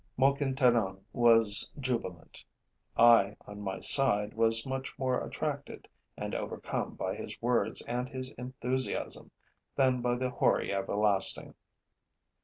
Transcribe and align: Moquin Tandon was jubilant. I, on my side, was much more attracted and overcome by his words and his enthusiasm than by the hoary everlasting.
Moquin 0.17 0.55
Tandon 0.55 0.99
was 1.13 1.71
jubilant. 1.79 2.43
I, 2.97 3.35
on 3.45 3.61
my 3.61 3.77
side, 3.77 4.33
was 4.33 4.65
much 4.65 4.97
more 4.97 5.23
attracted 5.23 5.87
and 6.17 6.33
overcome 6.33 6.95
by 6.95 7.13
his 7.13 7.39
words 7.39 7.83
and 7.83 8.09
his 8.09 8.31
enthusiasm 8.31 9.29
than 9.75 10.01
by 10.01 10.15
the 10.15 10.31
hoary 10.31 10.73
everlasting. 10.73 11.53